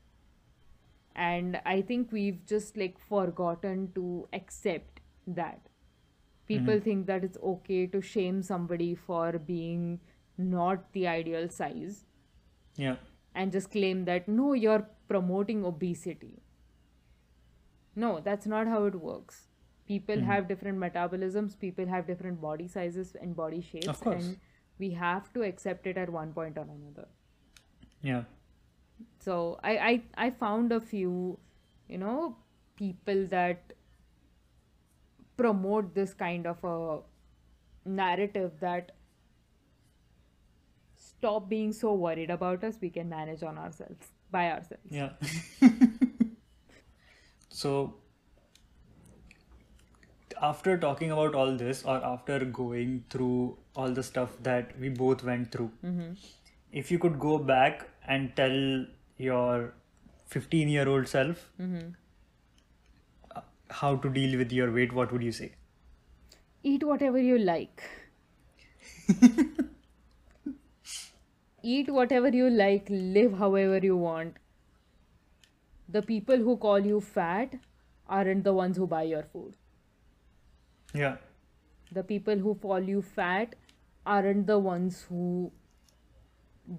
[1.16, 5.70] And i think we've just like forgotten to accept that.
[6.48, 6.84] People mm-hmm.
[6.84, 10.00] think that it's okay to shame somebody for being
[10.38, 12.06] not the ideal size
[12.76, 12.98] Yeah.
[13.34, 16.44] and just claim that no you're promoting obesity.
[17.96, 19.48] No that's not how it works.
[19.88, 20.26] People mm-hmm.
[20.26, 24.24] have different metabolisms people have different body sizes and body shapes Of course.
[24.24, 24.38] and
[24.80, 27.08] we have to accept it at one point or another
[28.02, 28.24] Yeah.
[29.20, 31.14] so I, I i found a few
[31.94, 32.36] you know
[32.82, 33.74] people that
[35.38, 37.00] promote this kind of a
[38.02, 38.92] narrative that
[41.08, 45.12] stop being so worried about us we can manage on ourselves by ourselves Yeah.
[47.50, 47.96] so
[50.42, 55.24] after talking about all this or after going through all the stuff that we both
[55.24, 55.72] went through
[56.72, 58.86] if you could go back and tell
[59.18, 59.74] your
[60.28, 61.50] 15 year old self
[63.36, 65.52] uh, how to deal with your weight what would you say
[66.64, 67.84] eat whatever you like
[71.66, 74.38] eat whatever you like, live however you want.
[75.90, 77.56] The people who call you fat
[78.08, 79.56] aren't the ones who buy your food.
[80.96, 81.18] Yeah.
[81.92, 83.56] The people who call you fat
[84.06, 85.52] aren't the ones who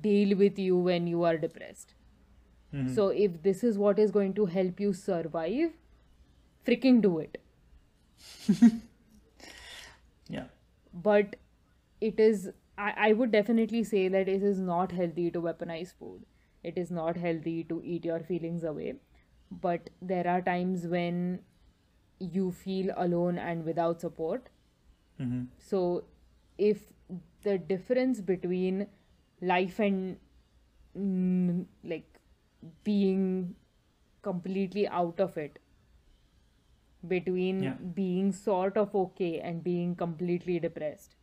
[0.00, 1.94] deal with you when you are depressed.
[2.74, 2.94] Mhm.
[2.94, 5.72] So if this is what is going to help you survive,
[6.66, 7.38] freaking do it.
[10.28, 10.44] Yeah.
[10.92, 11.36] But
[12.00, 16.24] it is, I, I would definitely say that it is not healthy to weaponize food.
[16.62, 18.94] It is not healthy to eat your feelings away.
[19.50, 21.40] But there are times when
[22.18, 24.48] you feel alone and without support.
[25.18, 26.04] hmm So
[26.58, 26.92] if
[27.42, 28.86] the difference between
[29.40, 30.18] life and
[30.98, 32.20] mm, like
[32.84, 33.54] being
[34.22, 35.58] completely out of it
[37.08, 37.74] between Yeah.
[37.98, 41.16] being sort of okay and being completely depressed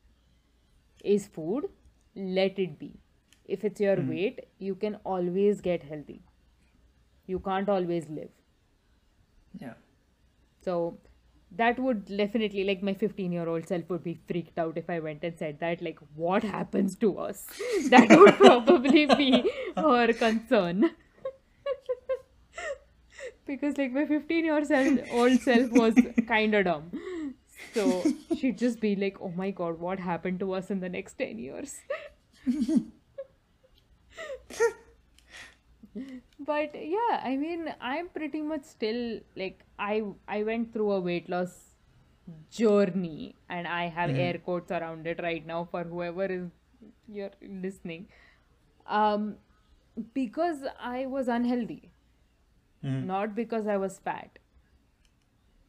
[1.14, 1.66] is food
[2.38, 2.90] let it be
[3.58, 6.22] if it's your weight you can always get healthy
[7.28, 8.32] you can't always live
[9.60, 9.74] Yeah.
[10.64, 10.98] So
[11.56, 15.00] that would definitely like my 15 year old self would be freaked out if I
[15.00, 17.46] went and said that like what happens to us?
[17.90, 20.92] That would probably be her concern.
[23.46, 24.68] Because like my 15 year old
[25.42, 25.96] self was
[26.28, 26.92] kind of dumb.
[27.74, 28.04] So
[28.38, 31.40] she'd just be like oh my god what happened to us in the next 10
[31.40, 31.76] years
[36.40, 41.30] but yeah i mean i'm pretty much still like i i went through a weight
[41.30, 41.56] loss
[42.52, 46.50] journey and i have air quotes around it right now for whoever is
[47.08, 47.32] you're
[47.64, 48.08] listening.
[48.88, 49.36] Um
[50.14, 51.92] because i was unhealthy.
[52.84, 53.06] Mhm.
[53.06, 54.40] not because i was fat.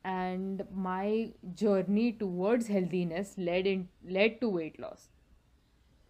[0.04, 5.08] And my journey towards healthiness led in led to weight loss.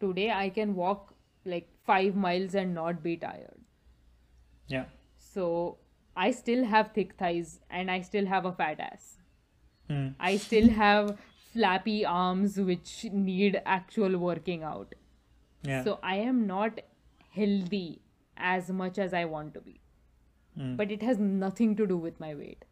[0.00, 3.63] Today i can walk like 5 miles and not be tired
[4.68, 4.84] Yeah.
[5.18, 5.78] so
[6.16, 9.18] I still have thick thighs and I still have a fat ass.
[9.90, 10.14] Mm.
[10.18, 11.18] I still have
[11.52, 14.94] flappy arms which need actual working out.
[15.62, 15.82] Yeah.
[15.84, 16.80] So I am not
[17.30, 18.00] healthy
[18.36, 19.80] as much as I want to be.
[20.58, 20.76] Mm.
[20.76, 22.64] But it has nothing to do with my weight.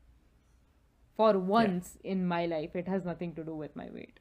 [1.16, 4.18] For once in my life, it has nothing to do with my weight.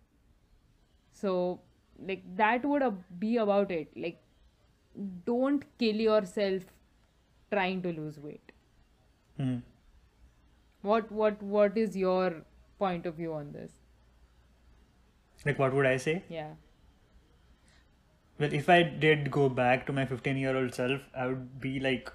[1.13, 1.61] So,
[1.99, 2.83] like, that would
[3.19, 3.95] be about it.
[3.95, 4.21] Like,
[5.25, 6.63] don't kill yourself
[7.51, 8.51] trying to lose weight.
[9.39, 9.61] Mm.
[10.81, 12.43] What what what is your
[12.79, 13.71] point of view on this?
[15.45, 16.23] Like, what would I say?
[16.29, 16.51] Yeah.
[18.39, 21.79] Well, if I did go back to my 15 year old self, I would be
[21.79, 22.11] like,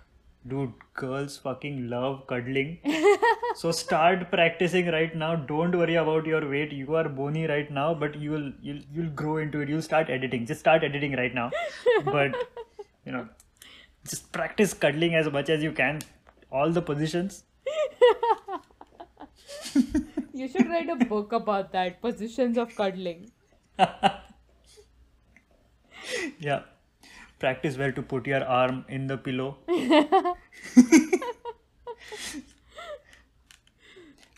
[0.46, 2.78] dude, girls fucking love cuddling.
[3.56, 5.34] so start practicing right now.
[5.36, 6.72] Don't worry about your weight.
[6.72, 9.68] You are bony right now, but you will you'll you'll grow into it.
[9.68, 10.46] You'll start editing.
[10.46, 11.50] Just start editing right now.
[12.04, 12.34] but
[13.04, 13.28] you know,
[14.08, 16.00] just practice cuddling as much as you can.
[16.50, 17.44] All the positions.
[20.32, 22.00] You should write a book about that.
[22.00, 23.30] Positions of cuddling.
[26.38, 26.62] Yeah.
[27.38, 29.58] Practice where to put your arm in the pillow.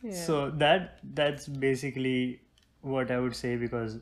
[0.02, 0.12] Yeah.
[0.12, 2.40] So that that's basically
[2.82, 3.98] what I would say because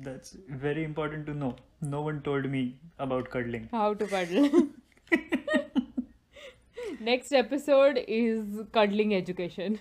[0.00, 1.56] that's very important to know.
[1.80, 3.68] No one told me about cuddling.
[3.72, 4.68] How to cuddle.
[7.00, 9.78] Next episode is cuddling education.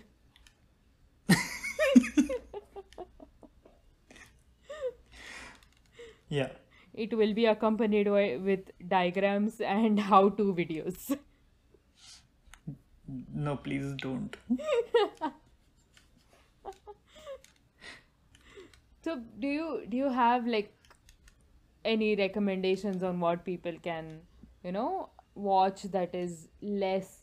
[6.29, 6.49] Yeah.
[6.93, 11.17] It will be accompanied with diagrams and how to videos.
[13.33, 14.35] No, please don't.
[19.03, 20.74] So do you do you have like
[21.85, 24.19] any recommendations on what people can,
[24.63, 27.21] you know, watch that is less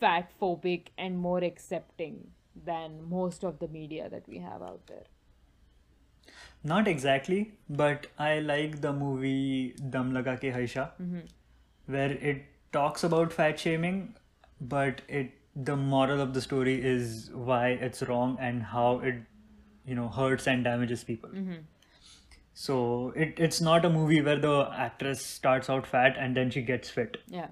[0.00, 2.28] fat phobic and more accepting
[2.64, 5.04] than most of the media that we have out there?
[6.64, 11.20] Not exactly, but I like the movie Dum Laga Ke Haisha, mm-hmm.
[11.86, 14.14] where it talks about fat shaming,
[14.60, 19.16] but it the moral of the story is why it's wrong and how it
[19.84, 21.30] you know hurts and damages people.
[21.30, 21.60] Mm-hmm.
[22.54, 26.62] So it it's not a movie where the actress starts out fat and then she
[26.62, 27.16] gets fit.
[27.28, 27.48] Yeah.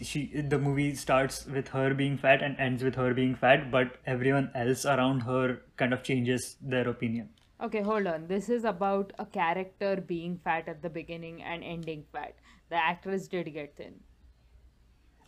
[0.00, 3.96] She the movie starts with her being fat and ends with her being fat, but
[4.06, 7.30] everyone else around her kind of changes their opinion.
[7.60, 8.26] Okay, hold on.
[8.26, 12.34] This is about a character being fat at the beginning and ending fat.
[12.70, 13.94] The actress did get thin.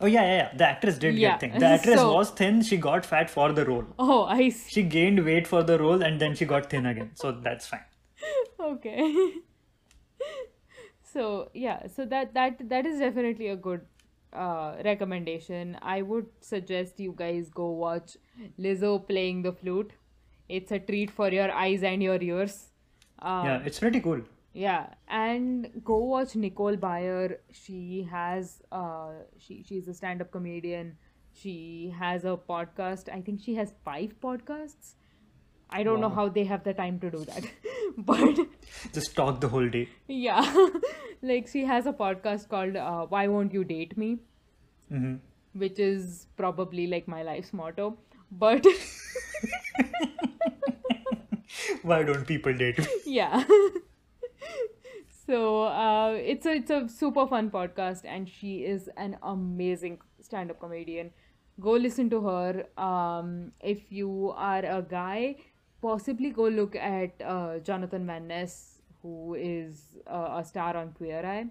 [0.00, 0.56] Oh yeah, yeah, yeah.
[0.56, 1.60] The actress did Yeah, get thin.
[1.60, 2.62] The actress so- was thin.
[2.62, 3.86] She got fat for the role.
[3.98, 4.70] Oh, I see.
[4.70, 7.12] She gained weight for the role and then she got thin again.
[7.14, 7.84] So that's fine.
[8.60, 9.32] Okay.
[11.12, 13.82] so yeah so that that that is definitely a good
[14.32, 18.16] uh, recommendation i would suggest you guys go watch
[18.58, 19.92] lizzo playing the flute
[20.48, 22.66] it's a treat for your eyes and your ears
[23.20, 24.22] um, Yeah, it's pretty cool.
[24.52, 27.36] yeah and go watch nicole Byer.
[27.52, 30.96] she has uh she she's a stand-up comedian
[31.32, 34.94] she has a podcast i think she has five podcasts
[35.70, 37.44] i don't know how they have the time to do that
[38.10, 38.38] but
[38.92, 39.88] Just talk the whole day.
[40.08, 40.66] yeah
[41.22, 44.18] like she has a podcast called uh, why won't you date me?
[44.88, 45.14] Hmm
[45.62, 47.96] which is probably like my life's motto
[48.30, 48.66] but
[51.82, 52.86] Why don't people date me?
[53.06, 53.44] yeah.
[55.26, 60.60] So uh, it's a it's a super fun podcast and she is an amazing stand-up
[60.60, 61.10] comedian.
[61.60, 62.64] Go listen to her.
[62.76, 65.36] Um, if you are a guy
[65.86, 68.54] possibly go look at uh, jonathan van ness
[69.04, 71.46] who is uh, a star on queer eye.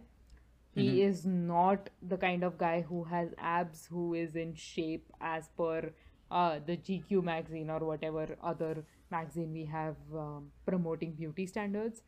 [0.75, 5.49] He is not the kind of guy who has abs who is in shape as
[5.55, 5.91] per
[6.31, 12.01] uh, the gq magazine or whatever other magazine we have um, promoting beauty standards.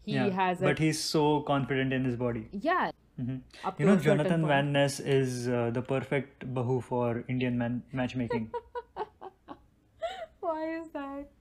[0.00, 2.48] He yeah, has a but he's so confident in his body.
[2.52, 2.90] yeah.
[3.18, 3.36] Hmm
[3.78, 4.46] You know, Jonathan.
[4.46, 8.50] Van Ness is uh, the perfect bahu for Indian man matchmaking.
[10.40, 11.35] Why is that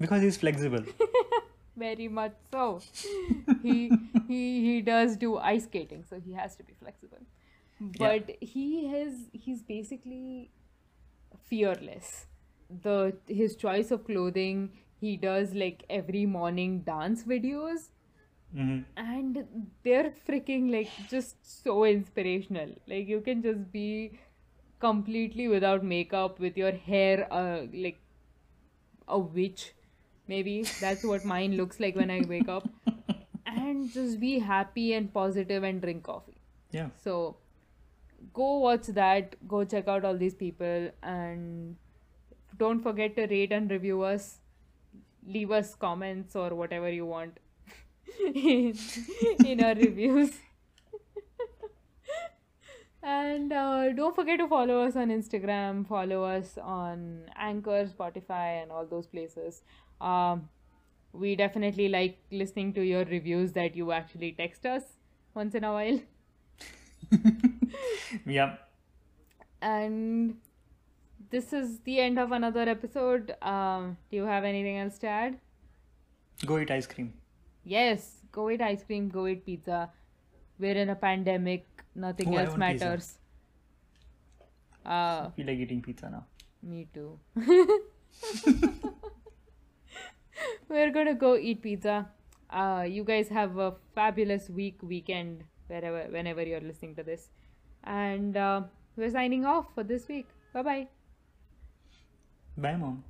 [0.00, 0.84] because he's flexible.
[1.76, 2.80] very much so.
[3.62, 3.92] He
[4.26, 7.18] he he does do ice skating so he has to be flexible.
[7.80, 10.50] But he has he's basically
[11.44, 12.26] fearless.
[12.82, 14.70] The his choice of clothing
[15.00, 17.90] he does like every morning dance videos.
[18.52, 22.70] Hmm and they're freaking like just so inspirational.
[22.86, 24.18] Like you can just be
[24.80, 28.00] completely without makeup with your hair uh, like
[29.06, 29.72] a witch
[30.28, 32.68] maybe that's what mine looks like when i wake up.
[33.46, 36.36] And just be happy and positive and drink coffee.
[36.70, 36.88] Yeah.
[37.02, 37.36] so
[38.34, 39.36] go watch that.
[39.48, 40.90] Go check out all these people.
[41.02, 41.76] And
[42.58, 44.38] don't forget to rate and review us.
[45.26, 47.38] Leave us comments or whatever you want
[48.34, 48.76] in,
[49.44, 50.30] in our reviews.
[53.00, 55.86] And uh, don't forget to follow us on instagram.
[55.86, 59.62] Follow us on anchor spotify and all those places
[60.00, 60.48] um,
[61.12, 64.82] we definitely like listening to your reviews that you actually text us
[65.34, 66.00] once in a while
[68.26, 68.56] Yeah.
[69.60, 70.36] and
[71.30, 75.38] this is the end of another episode um, do you have anything else to add
[76.46, 77.12] Go eat ice cream.
[77.64, 79.90] yes go eat ice cream go eat pizza
[80.58, 82.84] we're in a pandemic nothing Oh, else want pizza.
[82.86, 83.18] matters
[84.86, 86.24] uh feel like eating pizza now.
[86.62, 87.18] me too
[90.68, 92.08] we're gonna go eat pizza.
[92.50, 97.30] Uh you guys have a fabulous week weekend wherever whenever you're listening to this.
[97.84, 98.62] And uh,
[98.96, 100.26] we're signing off for this week.
[100.52, 100.88] Bye bye
[102.56, 103.04] Bye, mom.